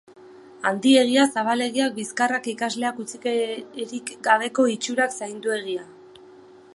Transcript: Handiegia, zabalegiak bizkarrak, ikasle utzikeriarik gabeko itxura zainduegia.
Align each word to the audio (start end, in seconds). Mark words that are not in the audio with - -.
Handiegia, 0.69 1.25
zabalegiak 1.37 1.93
bizkarrak, 1.99 2.49
ikasle 2.55 2.91
utzikeriarik 3.03 4.11
gabeko 4.29 4.69
itxura 4.77 5.11
zainduegia. 5.19 5.89